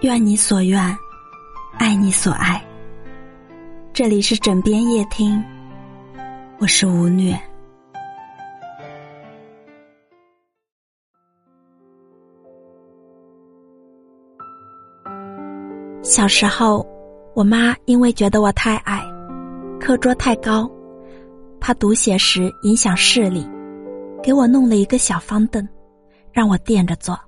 [0.00, 0.96] 愿你所愿，
[1.78, 2.62] 爱你所爱。
[3.92, 5.42] 这里是枕边夜听，
[6.58, 7.38] 我是吴虐。
[16.02, 16.84] 小时候，
[17.34, 19.02] 我妈因为觉得我太矮，
[19.80, 20.68] 课桌太高，
[21.60, 23.48] 怕读写时影响视力，
[24.22, 25.66] 给我弄了一个小方凳，
[26.32, 27.18] 让我垫着坐。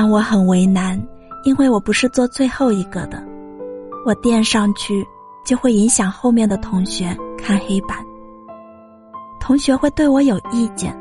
[0.00, 0.96] 但我很为难，
[1.42, 3.20] 因为我不是坐最后一个的，
[4.06, 5.04] 我垫上去
[5.44, 7.98] 就会影响后面的同学看黑板，
[9.40, 10.96] 同学会对我有意见。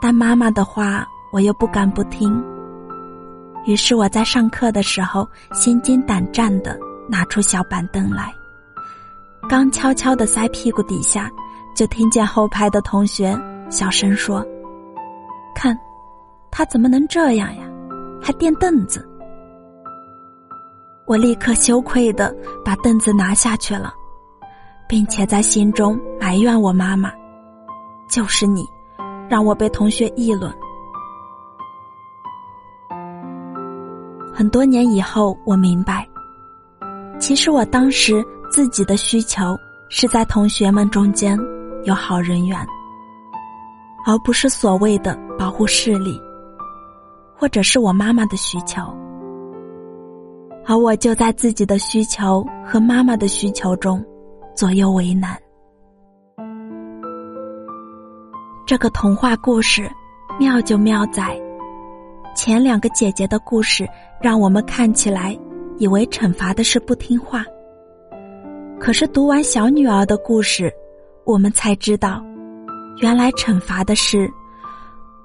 [0.00, 2.42] 但妈妈的话，我又不敢不听。
[3.66, 6.76] 于是我在上课的时候心惊胆战的
[7.08, 8.34] 拿出小板凳来，
[9.48, 11.30] 刚悄悄的塞屁股底下，
[11.72, 14.44] 就听见后排的同学小声说
[15.54, 15.78] ：“看，
[16.52, 17.64] 他怎么能这样呀？
[18.20, 19.04] 还垫凳子！”
[21.06, 22.32] 我立刻羞愧的
[22.64, 23.92] 把凳子拿下去了，
[24.88, 27.10] 并且在心中埋怨我妈妈
[28.08, 28.64] ：“就是你，
[29.28, 30.52] 让我被同学议论。”
[34.32, 36.08] 很多年以后，我明白，
[37.18, 39.56] 其实我当时自己的需求
[39.88, 41.38] 是在同学们中间
[41.84, 42.58] 有好人缘，
[44.06, 46.18] 而不是所谓的保护视力，
[47.42, 48.80] 或者是我妈妈的需求。
[50.64, 54.00] 而我就在自己的需求和妈妈的需求中
[54.54, 55.36] 左右为难。
[58.64, 59.90] 这个童话故事
[60.38, 61.36] 妙就妙在。
[62.32, 63.88] 前两个姐姐的故事
[64.20, 65.36] 让我们看起来
[65.78, 67.44] 以为惩罚的是不听话，
[68.78, 70.72] 可是读完小女儿的故事，
[71.24, 72.24] 我们才知道，
[73.00, 74.30] 原来惩罚的是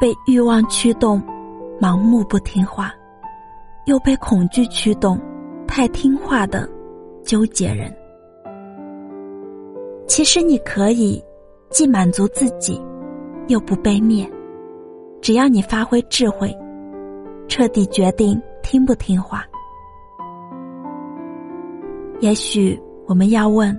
[0.00, 1.22] 被欲望驱动、
[1.80, 2.92] 盲目不听话，
[3.86, 5.18] 又被恐惧驱动、
[5.66, 6.68] 太听话的
[7.24, 7.90] 纠结人。
[10.06, 11.24] 其实你可以
[11.70, 12.78] 既满足自己，
[13.48, 14.30] 又不被灭，
[15.22, 16.54] 只要你发挥智慧。
[17.48, 19.44] 彻底决定听不听话。
[22.20, 23.76] 也许我们要问：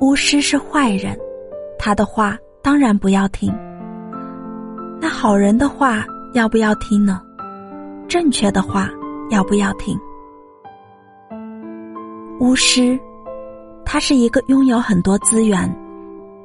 [0.00, 1.18] 巫师是坏人，
[1.78, 3.52] 他的话当然不要听。
[4.98, 7.20] 那好人的话要不要听呢？
[8.08, 8.90] 正确的话
[9.30, 9.98] 要不要听？
[12.40, 12.98] 巫师，
[13.84, 15.68] 他是一个拥有很多资源，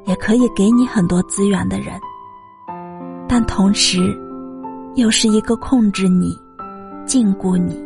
[0.06, 2.00] 也可以给你很多资源的人，
[3.28, 4.18] 但同时。
[4.96, 6.38] 又是一个控制你、
[7.06, 7.81] 禁锢你，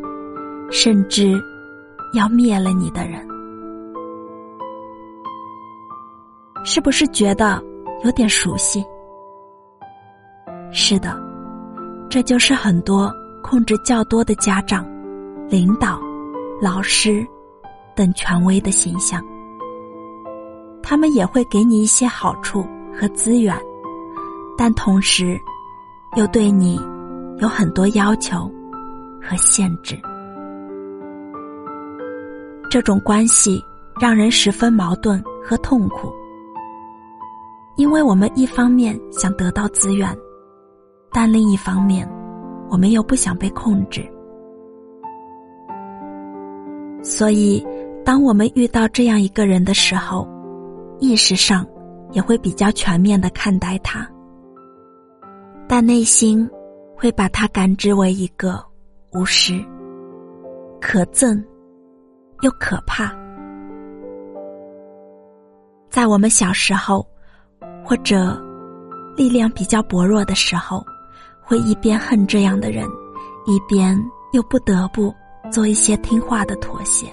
[0.72, 1.40] 甚至
[2.16, 3.24] 要灭了你的人，
[6.64, 7.62] 是不是觉得
[8.04, 8.84] 有点熟悉？
[10.72, 11.16] 是的，
[12.16, 14.88] 这就是很多控制较多的家长、
[15.50, 16.00] 领导、
[16.62, 17.28] 老师
[17.94, 19.22] 等权威的形象。
[20.82, 22.66] 他们也会给你一些好处
[22.98, 23.54] 和资源，
[24.58, 25.38] 但同时
[26.16, 26.80] 又对你。
[27.40, 28.50] 有很多要求
[29.22, 30.00] 和限制，
[32.72, 33.62] 这种关系
[34.00, 36.14] 让人十分矛盾和痛苦，
[37.76, 40.18] 因为我们一方面想得到资源，
[41.16, 42.06] 但另一方面，
[42.70, 44.06] 我们又不想被控制。
[47.02, 47.66] 所以，
[48.04, 50.28] 当我们遇到这样一个人的时候，
[51.00, 51.66] 意识上
[52.12, 54.06] 也会比较全面的看待他，
[55.70, 56.46] 但内心。
[56.98, 58.58] 会把他感知为一个
[59.12, 59.62] 巫师，
[60.80, 61.44] 可憎
[62.40, 63.14] 又可怕。
[65.90, 67.06] 在我们小时候，
[67.84, 68.42] 或者
[69.18, 70.82] 力量比较薄弱的时候，
[71.46, 72.86] 会一边恨这样的人，
[73.46, 73.96] 一边
[74.32, 75.14] 又不得不
[75.52, 77.08] 做一些听话的妥协，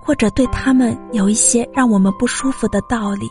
[0.00, 3.28] 或者对他们有一些让我们不舒服的道理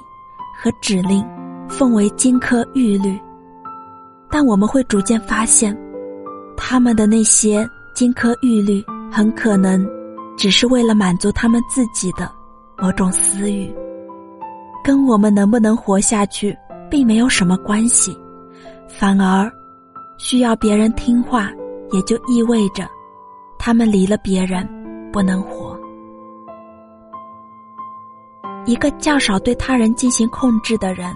[0.61, 1.25] 和指令，
[1.69, 3.17] 奉为金科玉律。
[4.29, 5.77] 但我们会逐渐发现，
[6.57, 9.87] 他们的那些金科玉律，很可能
[10.35, 12.29] 只是为了满足他们自己的
[12.77, 13.73] 某种私欲，
[14.83, 16.57] 跟我们能不能活下去
[16.89, 18.17] 并没有什么关系。
[18.99, 19.51] 反而，
[20.17, 21.51] 需要别人听话，
[21.91, 22.87] 也就意味着
[23.57, 24.67] 他们离了别人
[25.11, 25.77] 不能活。
[28.65, 31.11] 一个较少对他人进行控制的人，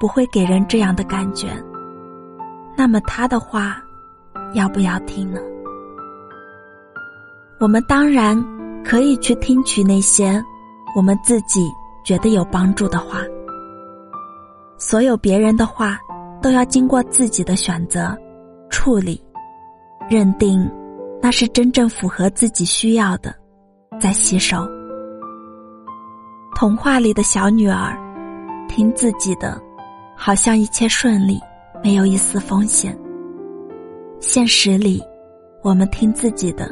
[0.00, 1.48] 不会给人这样的感觉。
[2.76, 3.82] 那么他的话，
[4.54, 5.40] 要不要听呢？
[7.58, 8.42] 我们当然
[8.84, 10.42] 可以去听取那些
[10.96, 11.68] 我们自己
[12.04, 13.18] 觉得有帮助的话。
[14.78, 16.00] 所有别人的话，
[16.42, 18.14] 都要经过自己的选择
[18.68, 19.22] 处理，
[20.10, 20.68] 认定
[21.22, 23.32] 那是真正符合自己需要的，
[24.00, 24.68] 再吸收。
[26.56, 27.96] 童话里的小女儿，
[28.68, 29.60] 听自己的，
[30.16, 31.40] 好像一切顺利，
[31.82, 32.98] 没有一丝风险。
[34.20, 35.02] 现实里，
[35.62, 36.68] 我们听自己的，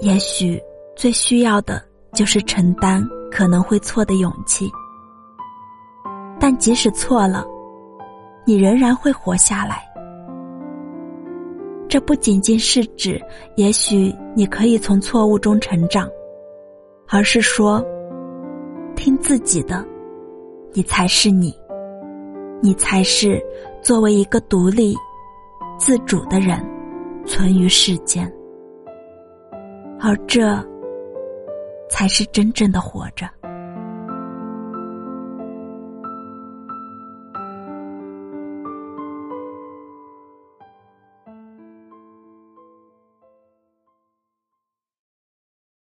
[0.00, 0.60] 也许
[0.96, 4.70] 最需要的就是承担可能会错的勇气。
[6.40, 7.44] 但即使错了，
[8.48, 9.86] 你仍然会活下来。
[11.86, 13.22] 这不仅仅是指，
[13.56, 16.08] 也许你可以从错误中成长，
[17.08, 17.84] 而是说，
[18.96, 19.84] 听自己的，
[20.72, 21.54] 你才是你，
[22.62, 23.38] 你才是
[23.82, 24.96] 作为一个独立。
[25.78, 26.58] 自主的人，
[27.26, 28.26] 存于世间，
[30.00, 30.56] 而这
[31.90, 33.28] 才是真正的活着。